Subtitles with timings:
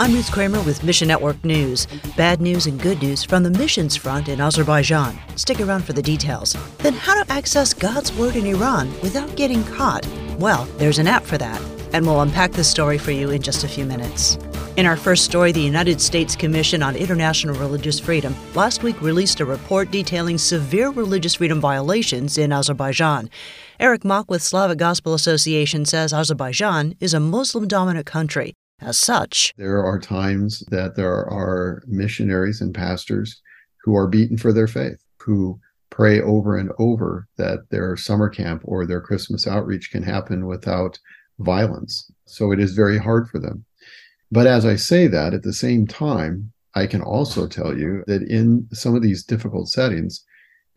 [0.00, 1.86] I'm Ruth Kramer with Mission Network News.
[2.16, 5.18] Bad news and good news from the missions front in Azerbaijan.
[5.36, 6.56] Stick around for the details.
[6.78, 10.08] Then, how to access God's Word in Iran without getting caught?
[10.38, 11.60] Well, there's an app for that,
[11.92, 14.38] and we'll unpack the story for you in just a few minutes.
[14.78, 19.40] In our first story, the United States Commission on International Religious Freedom last week released
[19.40, 23.28] a report detailing severe religious freedom violations in Azerbaijan.
[23.78, 29.52] Eric Mock with Slavic Gospel Association says Azerbaijan is a Muslim dominant country as such.
[29.56, 33.40] There are times that there are missionaries and pastors
[33.82, 35.60] who are beaten for their faith, who
[35.90, 40.98] pray over and over that their summer camp or their Christmas outreach can happen without
[41.38, 42.10] violence.
[42.26, 43.64] So it is very hard for them.
[44.30, 48.22] But as I say that, at the same time, I can also tell you that
[48.22, 50.24] in some of these difficult settings,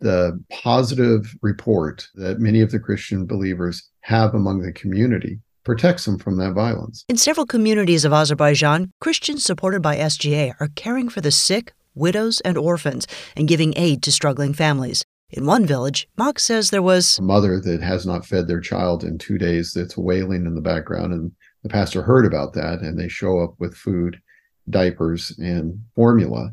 [0.00, 6.18] the positive report that many of the Christian believers have among the community protects them
[6.18, 7.04] from that violence.
[7.08, 12.40] In several communities of Azerbaijan, Christians supported by SGA are caring for the sick, widows,
[12.40, 15.04] and orphans and giving aid to struggling families.
[15.30, 19.02] In one village, Mock says there was a mother that has not fed their child
[19.02, 22.98] in two days that's wailing in the background, and the pastor heard about that, and
[22.98, 24.20] they show up with food,
[24.68, 26.52] diapers, and formula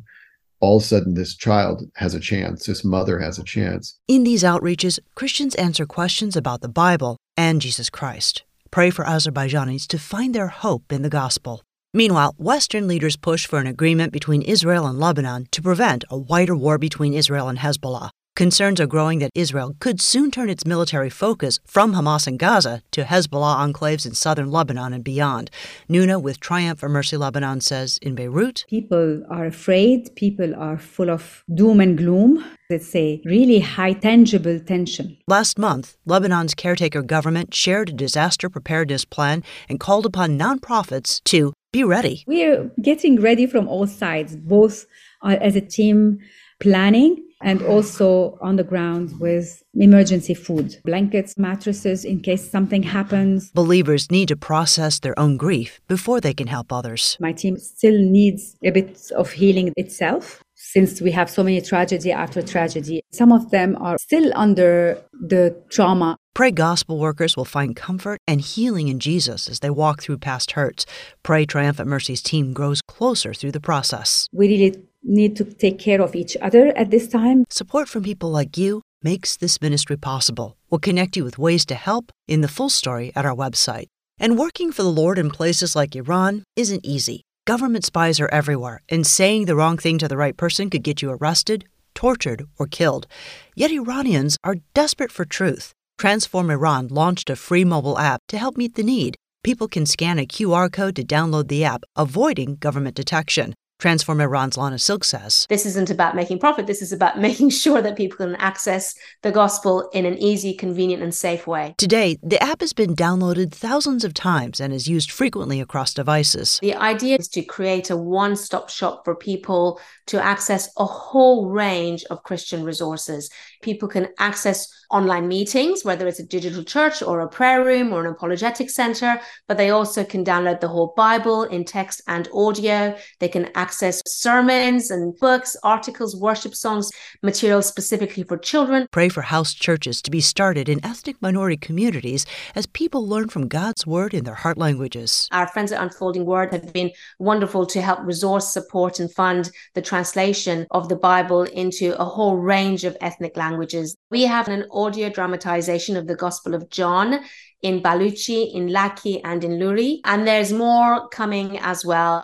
[0.62, 4.00] all of a sudden this child has a chance, this mother has a chance.
[4.08, 9.86] In these outreaches, Christians answer questions about the Bible and Jesus Christ pray for Azerbaijanis
[9.88, 11.62] to find their hope in the gospel.
[11.94, 16.56] Meanwhile, Western leaders push for an agreement between Israel and Lebanon to prevent a wider
[16.56, 18.12] war between Israel and Hezbollah.
[18.38, 22.82] Concerns are growing that Israel could soon turn its military focus from Hamas in Gaza
[22.92, 25.52] to Hezbollah enclaves in southern Lebanon and beyond.
[25.90, 31.44] Nuna with Triumphant Mercy Lebanon says in Beirut, People are afraid, people are full of
[31.54, 32.42] doom and gloom.
[32.70, 35.18] It's a really high tangible tension.
[35.28, 41.52] Last month, Lebanon's caretaker government shared a disaster preparedness plan and called upon nonprofits to
[41.74, 42.24] be ready.
[42.26, 44.86] We're getting ready from all sides, both
[45.22, 46.20] uh, as a team
[46.62, 53.52] planning and also on the ground with emergency food, blankets, mattresses in case something happens.
[53.52, 57.18] Believers need to process their own grief before they can help others.
[57.20, 62.12] My team still needs a bit of healing itself since we have so many tragedy
[62.12, 63.02] after tragedy.
[63.12, 66.18] Some of them are still under the trauma.
[66.34, 70.52] Pray gospel workers will find comfort and healing in Jesus as they walk through past
[70.52, 70.86] hurts.
[71.24, 74.28] Pray Triumphant Mercy's team grows closer through the process.
[74.32, 77.46] We really need to take care of each other at this time.
[77.50, 80.58] Support from people like you makes this ministry possible.
[80.70, 83.88] We'll connect you with ways to help in the full story at our website.
[84.20, 87.24] And working for the Lord in places like Iran isn't easy.
[87.48, 91.02] Government spies are everywhere, and saying the wrong thing to the right person could get
[91.02, 93.08] you arrested, tortured, or killed.
[93.56, 95.74] Yet Iranians are desperate for truth.
[95.98, 99.16] Transform Iran launched a free mobile app to help meet the need.
[99.44, 103.56] People can scan a QR code to download the app, avoiding government detection.
[103.82, 105.48] Transform Iran's Lana Silk says.
[105.50, 106.68] This isn't about making profit.
[106.68, 108.94] This is about making sure that people can access
[109.24, 111.74] the gospel in an easy, convenient, and safe way.
[111.80, 116.60] Today, the app has been downloaded thousands of times and is used frequently across devices.
[116.62, 121.50] The idea is to create a one stop shop for people to access a whole
[121.50, 123.32] range of Christian resources.
[123.64, 128.06] People can access online meetings, whether it's a digital church or a prayer room or
[128.06, 132.96] an apologetic center, but they also can download the whole Bible in text and audio.
[133.20, 138.88] They can access sermons and books, articles, worship songs, materials specifically for children.
[138.92, 143.48] Pray for house churches to be started in ethnic minority communities as people learn from
[143.48, 145.28] God's word in their heart languages.
[145.32, 149.82] Our friends at Unfolding Word have been wonderful to help resource, support, and fund the
[149.82, 153.96] translation of the Bible into a whole range of ethnic languages.
[154.10, 157.20] We have an audio dramatization of the Gospel of John
[157.62, 160.02] in Baluchi, in Laki, and in Luri.
[160.06, 162.24] And there's more coming as well.